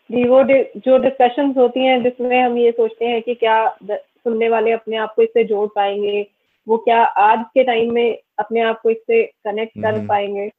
[0.10, 4.72] जी वो जो डिस्कशंस होती हैं जिसमें हम ये सोचते हैं कि क्या सुनने वाले
[4.72, 6.22] अपने आप को इससे जोड़ पाएँगे
[6.68, 10.50] वो क्या आज के टाइम में अपने आप को इससे कनेक्ट कर हम्म। पाएँगे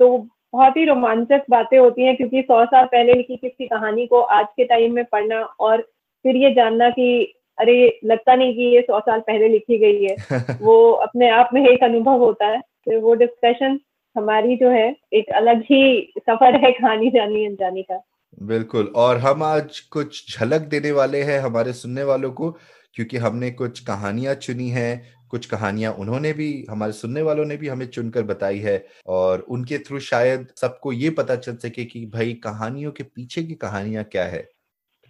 [0.00, 0.16] तो
[0.52, 4.46] बहुत ही रोमांचक बातें होती हैं क्योंकि सौ साल पहले लिखी किसी कहानी को आज
[4.56, 5.80] के टाइम में पढ़ना और
[6.24, 10.16] फिर ये जानना कि अरे लगता नहीं कि ये सौ साल पहले लिखी गई है।
[10.62, 13.80] वो अपने आप में एक अनुभव होता है। तो वो डिस्कशन
[14.16, 18.00] हमारी जो है एक अलग ही सफ़र है कहानी जानी अनजानी का।
[18.42, 22.50] बिल्कुल और हम आज कुछ झलक देने वाले हैं हमारे सुनने वालों को
[22.94, 27.68] क्योंकि हमने कुछ कहानियाँ चुनी हैं कुछ कहानियाँ उन्होंने भी, हमारे सुनने वालों ने भी
[27.68, 32.34] हमें चुनकर बताई है और उनके थ्रू शायद सबको ये पता चल सके कि भाई
[32.44, 34.46] कहानियों के पीछे की कहानियाँ क्या है।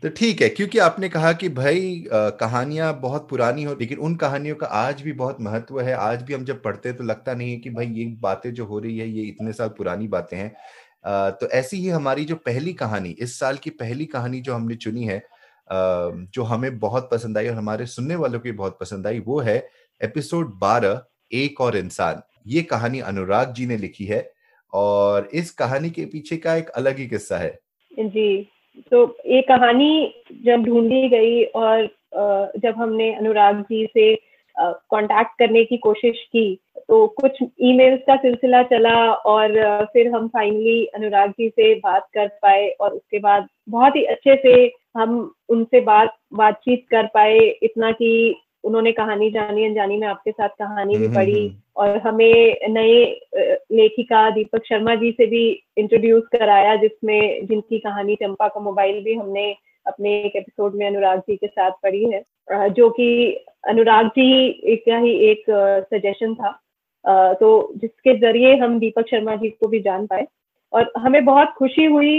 [0.03, 4.57] तो ठीक है, क्योंकि आपने कहा कि भाई कहानियाँ बहुत पुरानी हो, लेकिन उन कहानियों
[4.57, 7.51] का आज भी बहुत महत्व है। आज भी हम जब पढ़ते हैं तो लगता नहीं
[7.51, 10.53] है कि भाई ये बातें जो हो रही है, ये इतने साल पुरानी बातें हैं।
[11.33, 15.05] तो ऐसी ही हमारी जो पहली कहानी, इस साल की पहली कहानी जो हमने चुनी
[15.05, 15.23] है
[15.71, 19.59] जो हमें बहुत पसंद आई और हमारे सुनने वालों की बहुत पसंद आई, वो है
[20.05, 20.99] एपिसोड 12
[21.33, 24.31] एक और इंसान। ये कहानी अनुराग जी ने लिखी है
[24.73, 27.59] और इस कहानी के पीछे का एक अलग ही किस्सा है।
[27.99, 28.49] जी
[28.93, 31.87] तो ये कहानी जब ढूंढी गई और
[32.59, 34.15] जब हमने अनुराग जी से
[34.59, 40.85] कांटेक्ट करने की कोशिश की तो कुछ ईमेल्स का सिलसिला चला और फिर हम फाइनली
[40.87, 45.81] अनुराग जी से बात कर पाए और उसके बाद बहुत ही अच्छे से हम उनसे
[45.81, 51.05] बात, बातचीत कर पाए। इतना कि उन्होंने कहानी जानी अनजानी में आपके साथ कहानी भी
[51.05, 53.05] हम्म, पढ़ी हम्म, हम्म। और हमें नए
[53.73, 55.45] लेखिका दीपक शर्मा जी से भी
[55.77, 59.51] इंट्रोड्यूस कराया जिसमें जिनकी कहानी चंपा का मोबाइल भी हमने
[59.87, 62.23] अपने एक एपिसोड में अनुराग जी के साथ पढ़ी है
[62.71, 63.09] जो कि
[63.69, 65.45] अनुराग जी का ही एक
[65.95, 66.59] सजेशन था
[67.35, 70.27] तो जिसके ज़रिए हम दीपक शर्मा जी को भी जान पाए
[70.73, 72.17] और हमें बहुत खुशी हुई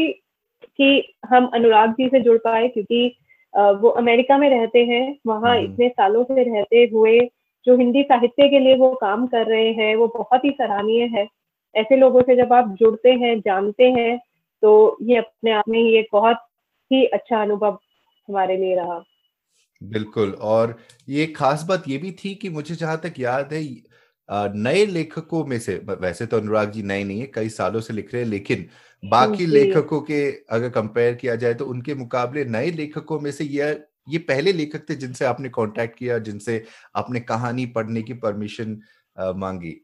[0.78, 3.18] कि हम अनुराग जी से जुड़ पाए क्योंकि
[3.54, 7.20] वो अमेरिका में रहते हैं वहाँ हम्म। इतने सालों से रहते हुए
[7.68, 11.28] जो हिंदी साहित्य के लिए वो काम कर रहे हैं वो बहुत ही सराहनीय है
[11.76, 14.18] ऐसे लोगों से जब आप जुड़ते हैं जानते हैं
[14.64, 16.38] तो ये अपने आप में ही एक बहुत
[16.92, 17.78] ही अच्छा अनुभव
[18.30, 19.04] हमारे लिए रहा
[19.82, 20.78] बिल्कुल और
[21.10, 23.64] ये खास बात ये भी थी कि मुझे जहाँ तक याद है
[24.32, 28.13] नए लेखकों में से वैसे तो अनुराग जी नए नहीं है कई सालों से लिख
[28.13, 28.66] रहे हैं लेकिन
[29.04, 33.84] बाकी लेखकों के अगर कंपेयर किया जाए तो उनके मुकाबले नए लेखकों में से यह
[34.10, 36.63] ये पहले लेखक थे जिनसे आपने कांटेक्ट किया जिनसे
[36.96, 38.80] आपने कहानी पढ़ने की परमिशन
[39.20, 39.82] मांगी।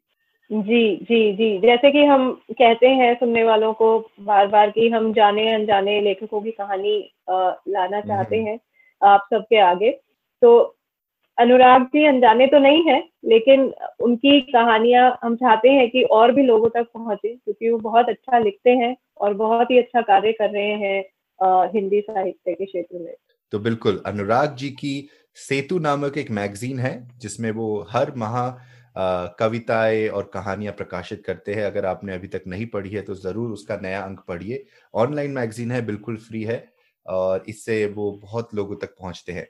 [0.52, 5.14] जी जी जी। जैसे कि हम कहते हैं सुनने वालों को बार बार कि हम
[5.14, 8.60] जाने अनजाने लेखकों की कहानी लाना चाहते हम्म। हैं
[9.02, 9.92] आप सबके आगे।
[10.42, 10.76] तो
[11.38, 13.62] अनुराग जी, अनजाने तो नहीं है, लेकिन
[14.04, 18.40] उनकी कहानियाँ हम चाहते हैं कि और भी लोगों तक पहुँचे, क्योंकि वो बहुत अच्छा
[18.40, 23.14] लिखते हैं और बहुत ही अच्छा कार्य कर रहे हैं हिंदी साहित्य के क्षेत्र में।
[23.54, 28.50] तो बिल्कुल, अनुराग जी की सेतु नामक एक मैगजीन है, जिसमें वो हर माह
[29.40, 33.52] कविताएँ और कहानियाँ प्रकाशित करते हैं। अगर आपने अभी तक नहीं पढ़ी है तो ज़रूर
[33.52, 36.64] उसका नया अंक पढ़िए। ऑनलाइन मैगजीन है, बिल्कुल फ्री है,
[37.06, 39.48] और इससे वो बहुत लोगों तक पहुँचते हैं।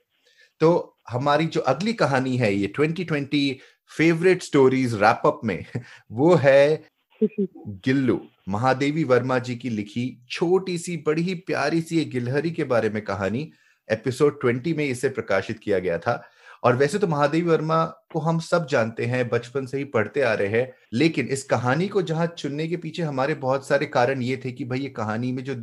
[0.63, 3.53] तो हमारी जो अगली कहानी है ये 2020
[3.91, 5.65] फेवरेट स्टोरीज रैप अप में,
[6.11, 6.83] वो है
[7.21, 12.89] गिल्लू। महादेवी वर्मा जी की लिखी छोटी सी, बड़ी ही प्यारी सी गिलहरी के बारे
[12.89, 13.51] में कहानी
[13.89, 16.23] एपिसोड 20 में इसे प्रकाशित किया गया था।
[16.63, 20.33] और वैसे तो महादेवी वर्मा को हम सब जानते हैं, बचपन से ही पढ़ते आ
[20.33, 24.41] रहे हैं, लेकिन इस कहानी को जहाँ चुनने के पीछे हमारे बहुत सारे कारण ये
[24.45, 25.55] थे कि भाई ये कहानी में जो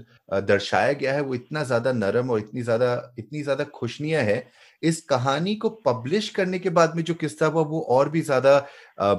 [0.43, 4.39] दर्शाया गया है वो इतना ज़्यादा नरम और इतनी ज़्यादा इतनी ज़्यादा खुशनिया है
[4.83, 8.57] इस कहानी को पब्लिश करने के बाद में जो किस्सा हुआ, वो और भी ज़्यादा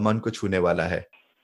[0.02, 1.00] मन को छूने वाला है।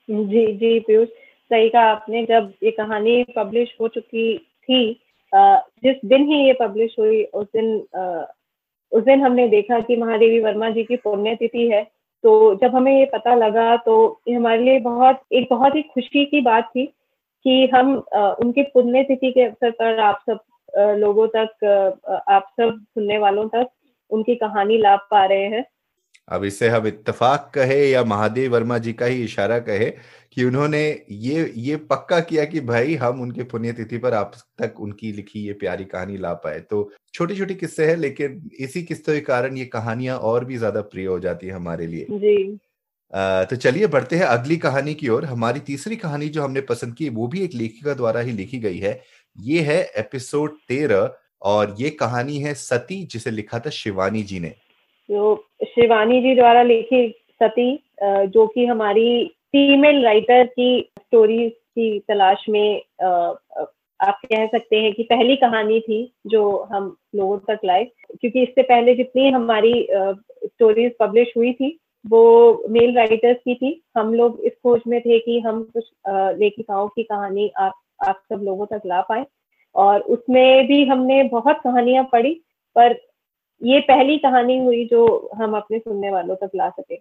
[0.08, 1.08] जी जी, पीयूष,
[1.50, 5.00] सही कहा आपने। जब ये कहानी पब्लिश हो चुकी थी
[5.32, 8.26] जिस दिन ही ये पब्लिश हुई, उस दिन
[8.92, 11.82] उस दिन हमने देखा कि महादेवी वर्मा जी की पुण्यतिथि है।
[12.24, 13.96] तो जब हमें ये पता लगा तो
[14.28, 16.86] हमारे लिए बहुत, एक बहुत ही खुशी की बात थी
[17.44, 17.94] कि हम
[18.42, 20.38] उनकी पुण्यतिथि के अवसर पर आप सब
[20.98, 21.64] लोगों तक
[22.28, 23.68] आप सब सुनने वालों तक
[24.10, 25.64] उनकी कहानी ला पा रहे हैं।
[26.28, 29.90] अब इसे हम इत्तेफाक कहे या महादेव वर्मा जी का ही इशारा कहे
[30.32, 35.12] कि उन्होंने ये ये पक्का किया कि भाई हम उनके पुण्यतिथि पर आप तक उनकी
[35.12, 39.20] लिखी ये प्यारी कहानी ला पाए। तो छोटी छोटी किस्से हैं लेकिन इसी किस्सों के
[39.20, 42.58] कारण ये कहानियाँ और भी ज़्यादा प्रिय हो जाती है हमारे लिए। जी।
[43.12, 46.94] आ, तो चलिए बढ़ते हैं अगली कहानी की ओर। हमारी तीसरी कहानी जो हमने पसंद
[46.94, 49.00] की वो भी एक लेखिका द्वारा ही लिखी गई है।
[49.36, 51.10] ये है एपिसोड तेरह
[51.42, 56.62] और ये कहानी है सती, जिसे लिखा था शिवानी जी ने। तो शिवानी जी द्वारा
[56.62, 57.08] लिखी
[57.42, 62.82] सती जो कि हमारी फीमेल राइटर की स्टोरीज की तलाश में
[64.00, 68.62] आप कह सकते हैं कि पहली कहानी थी जो हम लोगों तक लाए। क्योंकि इससे
[68.62, 74.52] पहले जितनी हमारी स्टोरीज पब्लिश हुई थी, वो मेल राइटर्स की थी। हम लोग इस
[74.52, 75.90] खोज में थे कि हम कुछ
[76.38, 79.24] लेखिकाओं की कहानी आप आप सब लोगों तक ला पाए।
[79.78, 82.32] और उसमें भी हमने बहुत कहानियाँ पढ़ी,
[82.76, 82.96] पर
[83.62, 86.98] ये पहली कहानी हुई जो हम अपने सुनने वालों तक ला सके।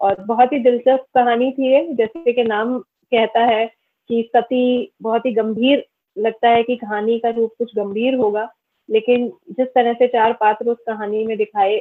[0.00, 3.66] और बहुत ही दिलचस्प कहानी थी ये, जैसे कि नाम कहता है
[4.10, 5.84] कि सती बहुत ही गंभीर,
[6.16, 8.48] लगता है कि कहानी का रूप कुछ गंभीर होगा,
[8.88, 11.76] लेकिन जिस तरह से चार पात्र उस कहानी में दिखाए,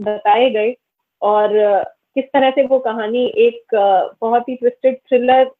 [0.00, 0.74] बताए गए
[1.22, 1.50] और
[2.14, 3.74] किस तरह से वो कहानी एक
[4.20, 5.50] बहुत ही ट्विस्टेड थ्रिलर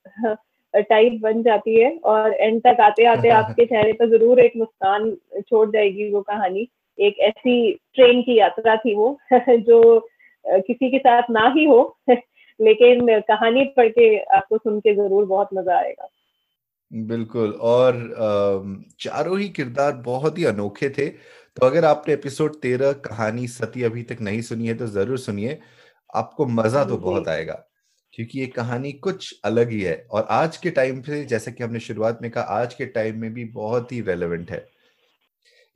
[0.74, 5.10] टाइप बन जाती है और एंड तक आते आते आपके चेहरे पर ज़रूर एक मुस्कान
[5.40, 10.00] छोड़ जाएगी वो कहानी। एक ऐसी ट्रेन की यात्रा थी वो जो
[10.44, 15.48] किसी के साथ ना ही हो लेकिन कहानी पढ़ के आपको सुन के ज़रूर बहुत
[15.54, 16.08] मज़ा आएगा।
[16.90, 17.96] बिल्कुल और
[19.00, 24.02] चारों ही किरदार बहुत ही अनोखे थे। तो अगर आपने एपिसोड तेरह कहानी सती अभी
[24.02, 25.58] तक नहीं सुनी है तो ज़रूर सुनिए।
[26.14, 27.64] आपको मज़ा तो बहुत आएगा।
[28.14, 31.80] क्योंकि ये कहानी कुछ अलग ही है। और आज के टाइम पे, जैसे कि हमने
[31.80, 34.68] शुरुआत में कहा, आज के टाइम में भी बहुत ही रेलेवेंट है।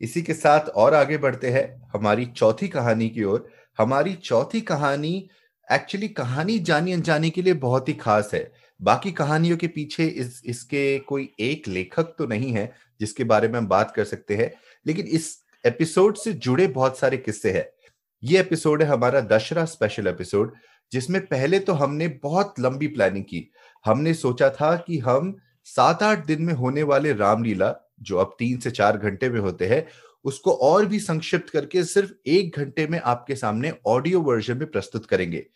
[0.01, 5.31] इसी के साथ और आगे बढ़ते हैं हमारी चौथी कहानी की ओर। हमारी चौथी कहानी
[5.73, 10.43] एक्चुअली कहानी जानी अनजाने के लिए बहुत ही खास है। बाकी कहानियों के पीछे इस,
[10.47, 14.53] इसके कोई एक लेखक तो नहीं है, जिसके बारे में हम बात कर सकते हैं।
[14.87, 17.89] लेकिन इस एपिसोड से जुड़े बहुत सारे किस्से हैं।
[18.25, 20.55] ये एपिसोड है हमारा दशरा स्पेशल एपिसोड
[20.93, 23.51] जिसमें पहले तो हमने बहुत लंबी प्लानिंग की।
[23.87, 28.59] हमने सोचा था कि हम सात आठ दिन में होने वाले रामलीला, जो अब तीन
[28.59, 29.87] से चार घंटे में होते हैं,
[30.25, 35.07] उसको और भी संक्षिप्त करके सिर्फ़ एक घंटे में आपके सामने ऑडियो वर्जन में प्रस्तुत
[35.07, 35.47] करेंगे।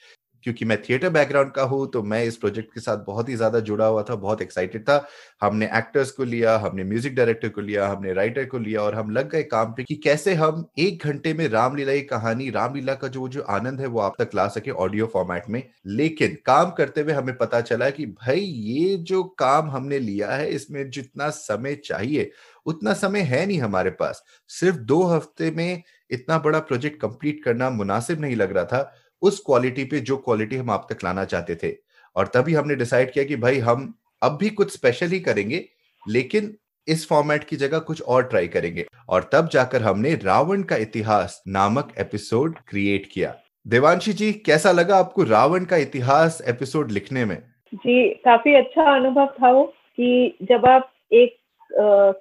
[0.44, 3.61] क्योंकि मैं थिएटर बैकग्राउंड का हूँ तो मैं इस प्रोजेक्ट के साथ बहुत ही ज़्यादा
[3.61, 5.07] जुड़ा हुआ था, बहुत एक्साइटेड था।
[5.42, 9.11] हमने एक्टर्स को लिया, हमने म्यूज़िक डायरेक्टर को लिया, हमने राइटर को लिया और हम
[9.11, 13.09] लग गए काम पे कि कैसे हम एक घंटे में रामलीला की कहानी, रामलीला का
[13.09, 17.00] जो जो आनंद है वो आप तक ला सके ऑडियो फॉर्मेट में। लेकिन काम करते
[17.00, 21.74] हुए हमें पता चला कि भाई, ये जो काम हमने लिया है, इसमें जितना समय
[21.76, 22.31] चाहिए,
[22.66, 27.70] उतना समय है नहीं हमारे पास। सिर्फ़ दो हफ़्ते में इतना बड़ा प्रोजेक्ट कंप्लीट करना
[27.70, 31.54] मुनासिब नहीं लग रहा था। उस क्वालिटी पे जो क्वालिटी हम आप तक लाना चाहते
[31.54, 31.74] थे।
[32.16, 35.64] और तभी हमने डिसाइड किया कि भाई हम अब भी कुछ स्पेशल ही करेंगे,
[36.06, 36.54] लेकिन
[36.88, 41.42] इस फॉर्मेट की जगह कुछ और ट्राई करेंगे। और तब जाकर हमने रावण का इतिहास
[41.48, 43.35] नामक एपिसोड क्रिएट किया।
[43.66, 47.37] देवांशी जी, कैसा लगा आपको रावण का इतिहास एपिसोड लिखने में?
[47.74, 49.64] जी, काफ़ी अच्छा अनुभव था वो
[49.96, 51.37] कि जब आप एक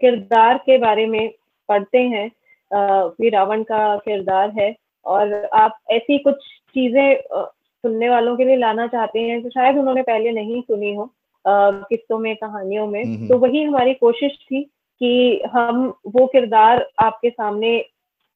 [0.01, 1.33] किरदार के बारे में
[1.69, 2.29] पढ़ते हैं
[2.71, 4.73] रावण का किरदार है
[5.05, 6.43] और आप ऐसी कुछ
[6.75, 7.47] चीज़ें
[7.83, 11.09] सुनने वालों के लिए लाना चाहते हैं जो शायद उन्होंने पहले नहीं सुनी हो
[11.45, 14.61] किस्तों में कहानियों में। तो वही हमारी कोशिश थी
[15.01, 17.73] कि हम वो किरदार आपके सामने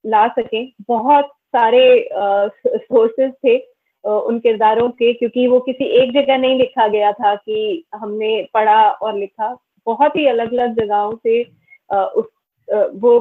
[0.05, 3.57] ला सकें। बहुत सारे सोर्सेस थे
[4.03, 8.81] उन किरदारों के क्योंकि वो किसी एक जगह नहीं लिखा गया था कि हमने पढ़ा
[8.89, 9.55] और लिखा।
[9.87, 11.41] बहुत ही अलग अलग जगहों से
[11.89, 12.25] उस
[12.95, 13.19] वो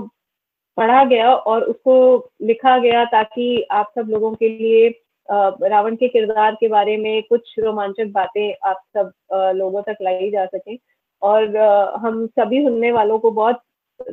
[0.78, 1.94] पढ़ा गया और उसको
[2.42, 4.88] लिखा गया ताकि आप सब लोगों के लिए
[5.28, 9.12] रावण के किरदार के बारे में कुछ रोमांचक बातें आप सब
[9.56, 10.76] लोगों तक लाई जा सके।
[11.22, 11.56] और
[12.00, 13.60] हम सभी सुनने वालों को बहुत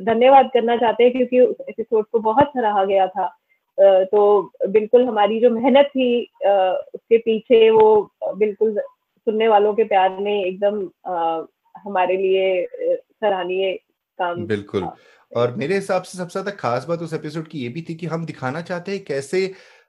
[0.02, 3.26] धन्यवाद करना चाहते हैं क्योंकि उस एपिसोड को बहुत सराहा गया था।
[3.78, 4.20] तो
[4.68, 10.80] बिल्कुल हमारी जो मेहनत थी उसके पीछे वो बिल्कुल सुनने वालों के प्यार ने एकदम
[11.76, 13.72] हमारे लिए सराहनीय
[14.18, 14.88] काम बिल्कुल।
[15.32, 18.06] और मेरे हिसाब से सबसे ज़्यादा खास बात उस एपिसोड की ये भी थी कि
[18.06, 19.46] हम दिखाना चाहते हैं कैसे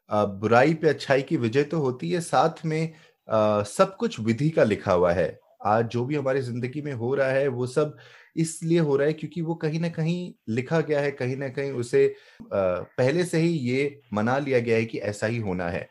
[0.09, 2.93] बुराई पे अच्छाई की विजय तो होती है साथ में
[3.27, 7.13] आ, सब कुछ विधि का लिखा हुआ है। आज जो भी हमारी ज़िंदगी में हो
[7.15, 7.95] रहा है वो सब
[8.35, 11.71] इसलिए हो रहा है क्योंकि वो कहीं ना कहीं लिखा गया है कहीं ना कहीं
[11.71, 12.15] उसे
[12.53, 15.87] पहले से ही ये मना लिया गया है कि ऐसा ही होना है।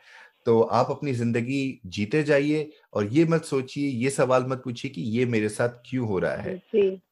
[0.46, 5.02] तो आप अपनी ज़िंदगी जीते जाइए और ये मत सोचिए ये सवाल मत पूछिए कि
[5.02, 6.60] ये मेरे साथ क्यों हो रहा है।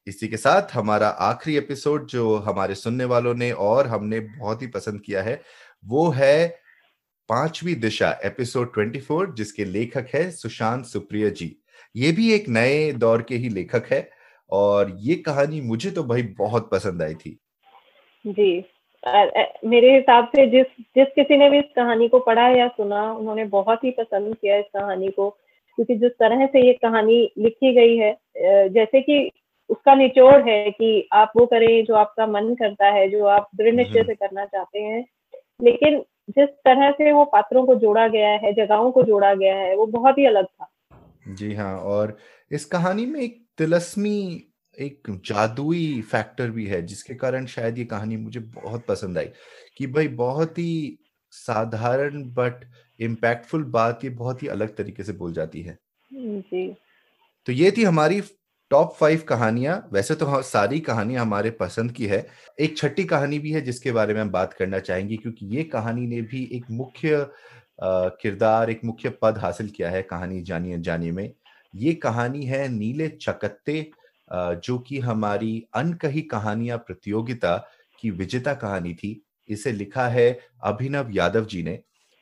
[0.06, 4.66] इसी के साथ हमारा आखिरी एपिसोड जो हमारे सुनने वालों ने और हमने बहुत ही
[4.68, 5.40] पसंद किया है
[5.84, 6.58] वो है
[7.30, 11.56] पांचवी दिशा एपिसोड 24 जिसके लेखक है सुशांत सुप्रिया जी।
[11.96, 14.10] ये भी एक नए दौर के ही लेखक है
[14.50, 17.38] और ये कहानी मुझे तो भाई बहुत पसंद आई थी।
[18.26, 18.64] जी।
[19.68, 23.44] मेरे हिसाब से जिस जिस किसी ने भी इस कहानी को पढ़ा या सुना उन्होंने
[23.44, 27.96] बहुत ही पसंद किया इस कहानी को क्योंकि जिस तरह से ये कहानी लिखी गई
[27.96, 28.16] है
[28.68, 29.30] जैसे कि
[29.68, 33.74] उसका निचोड़ है कि आप वो करें जो आपका मन करता है जो आप दृढ़
[33.74, 35.04] निश्चय हम्म। से करना चाहते हैं।
[35.62, 39.76] लेकिन जिस तरह से वो पात्रों को जोड़ा गया है जगहों को जोड़ा गया है
[39.76, 40.70] वो बहुत ही अलग था।
[41.28, 42.16] जी हाँ और
[42.50, 44.44] इस कहानी में एक तिलस्मी
[44.78, 49.28] एक जादुई फैक्टर भी है जिसके कारण शायद ये कहानी मुझे बहुत पसंद आई
[49.76, 50.98] कि भाई बहुत ही
[51.30, 52.66] साधारण बट
[53.00, 55.78] इम्पैक्टफुल बात ये बहुत ही अलग तरीके से बोल जाती है।
[56.12, 56.76] जी।
[57.46, 58.20] तो ये थी हमारी
[58.70, 62.26] टॉप फाइव कहानियाँ, वैसे तो सारी कहानियाँ हमारे पसंद की है।
[62.60, 66.06] एक छठी कहानी भी है, जिसके बारे में हम बात करना चाहेंगे, क्योंकि ये कहानी
[66.06, 67.26] ने भी एक मुख्य
[67.82, 71.32] किरदार, एक मुख्य पद हासिल किया है कहानी जानिए जानिए में।
[71.74, 73.90] ये कहानी है नीले चकत्ते
[74.30, 77.56] जो कि हमारी अनकही कहानियाँ प्रतियोगिता
[78.02, 80.30] की विजेता कहानी थी। इसे लिखा है
[80.64, 81.78] अभिनव यादव जी ने।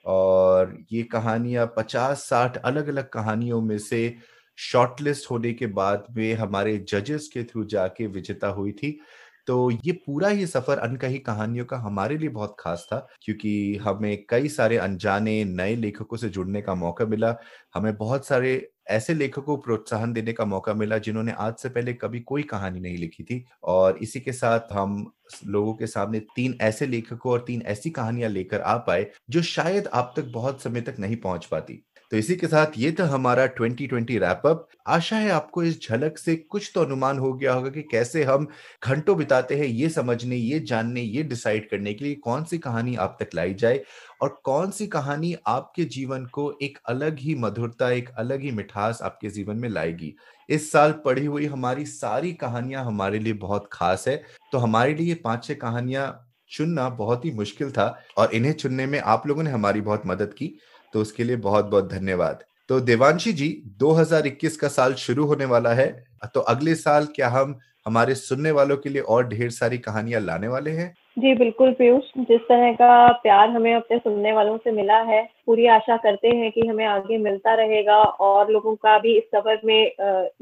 [0.07, 4.15] और ये कहानियाँ पचास साठ अलग अलग कहानियों में से
[4.59, 8.99] शॉर्टलिस्ट होने के बाद में हमारे जजेस के थ्रू जाके विजेता हुई थी।
[9.47, 14.25] तो ये पूरा ही सफ़र अनकही कहानियों का हमारे लिए बहुत खास था, क्योंकि हमें
[14.31, 17.35] कई सारे अनजाने नए लेखकों से जुड़ने का मौका मिला।
[17.75, 21.93] हमें बहुत सारे ऐसे लेखकों को प्रोत्साहन देने का मौका मिला जिन्होंने आज से पहले
[21.95, 25.05] कभी कोई कहानी नहीं लिखी थी। और इसी के साथ हम
[25.47, 29.89] लोगों के सामने तीन ऐसे लेखकों और तीन ऐसी कहानियाँ लेकर आ पाए जो शायद
[29.95, 33.47] आप तक बहुत समय तक नहीं पहुँच पाती। तो इसी के साथ ये था हमारा
[33.55, 37.71] 2020 रैप अप आशा है आपको इस झलक से कुछ तो अनुमान हो गया होगा
[37.71, 38.47] कि कैसे हम
[38.85, 42.97] घंटों बिताते हैं ये समझने, ये जानने, ये डिसाइड करने के लिए कौन सी कहानी
[42.97, 43.83] आप तक लाई जाए
[44.23, 49.03] और कौन सी कहानी आपके जीवन को एक अलग ही मधुरता, एक अलग ही मिठास
[49.03, 50.15] आपके जीवन में लाएगी।
[50.49, 55.15] इस साल पढ़ी हुई हमारी सारी कहानियाँ हमारे लिए बहुत खास है। तो हमारे लिए
[55.15, 57.87] पाँच छह कहानियाँ चुनना बहुत ही मुश्किल था
[58.19, 60.55] और इन्हें चुनने में आप लोगों ने हमारी बहुत मदद की
[60.95, 63.49] तो उसके लिए बहुत बहुत धन्यवाद। तो देवांशी जी
[63.79, 65.89] 2021 का साल शुरू होने वाला है
[66.35, 70.49] तो अगले साल क्या हम हमारे सुनने वालों के लिए और ढेर सारी कहानियाँ लाने
[70.49, 70.93] वाले हैं?
[71.19, 75.67] जी, बिल्कुल पीयूष, जिस तरह का प्यार हमें अपने सुनने वालों से मिला है, पूरी
[75.67, 79.93] आशा करते हैं कि हमें आगे मिलता रहेगा और लोगों का भी इस सफ़र में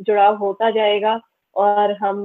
[0.01, 1.21] जुड़ाव होता जाएगा
[1.57, 2.19] और हम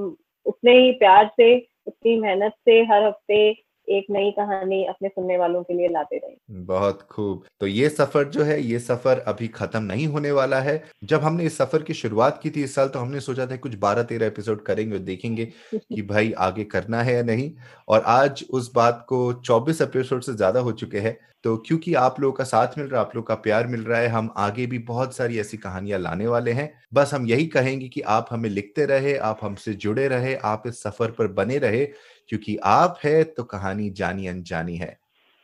[0.45, 1.55] उतने ही प्यार से,
[1.87, 3.51] उतनी मेहनत से हर हफ़्ते
[3.87, 8.23] एक नई कहानी अपने सुनने वालों के लिए लाते रहे। बहुत खूब। तो ये सफ़र
[8.23, 11.93] जो है ये सफ़र अभी खत्म नहीं होने वाला है। जब हमने इस सफ़र की
[11.93, 15.01] शुरुआत की थी इस साल तो हमने सोचा था कुछ बारह तेरह एपिसोड करेंगे और
[15.01, 17.51] देखेंगे कि भाई आगे करना है या नहीं।
[17.87, 22.19] और आज उस बात को चौबीस एपिसोड से ज़्यादा हो चुके हैं। तो क्योंकि आप
[22.19, 24.65] लोगों का साथ मिल रहा है आप लोगों का प्यार मिल रहा है हम आगे
[24.65, 28.49] भी बहुत सारी ऐसी कहानियाँ लाने वाले हैं। बस हम यही कहेंगे कि आप हमें
[28.49, 31.85] लिखते रहे आप हमसे जुड़े रहे आप इस सफ़र पर बने रहे।
[32.31, 34.97] क्योंकि आप है तो कहानी जानी अनजानी है।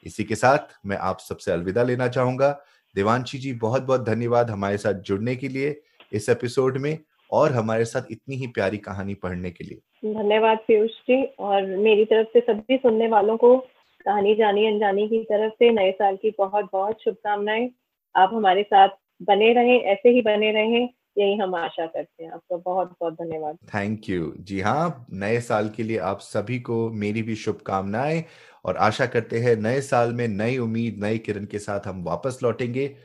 [0.05, 2.49] इसी के साथ मैं आप सबसे अलविदा लेना चाहूँगा।
[2.95, 5.81] देवांशी जी बहुत बहुत धन्यवाद हमारे साथ जुड़ने के लिए
[6.13, 6.97] इस एपिसोड में
[7.31, 12.05] और हमारे साथ इतनी ही प्यारी कहानी पढ़ने के लिए। धन्यवाद पीयूष जी, और मेरी
[12.05, 13.57] तरफ़ से सभी सुनने वालों को
[14.05, 17.69] कहानी जानी अनजानी की तरफ़ से नए साल की बहुत बहुत शुभकामनाएँ।
[18.15, 18.89] आप हमारे साथ
[19.21, 23.55] बने रहें, ऐसे ही बने रहें। यही हम आशा करते हैं। आपका बहुत बहुत धन्यवाद।
[23.55, 28.23] थैंक यू जी हाँ नए साल के लिए आप सभी को मेरी भी शुभकामनाएँ
[28.65, 32.39] और आशा करते हैं नए साल में नई उम्मीद नई किरण के साथ हम वापस
[32.43, 32.95] लौटेंगे।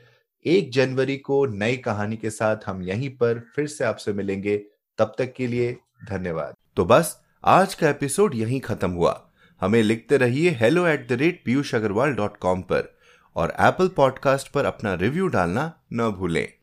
[0.45, 4.57] एक जनवरी को नई कहानी के साथ हम यहीं पर फिर से आपसे मिलेंगे।
[4.97, 5.77] तब तक के लिए
[6.09, 9.29] धन्यवाद। तो बस, आज का एपिसोड यहीं खत्म हुआ।
[9.61, 12.97] हमें लिखते रहिए hello at the rate Piyush Agarwal dot com पर
[13.35, 16.62] और एप्पल पॉडकास्ट पर अपना रिव्यू डालना न भूलें।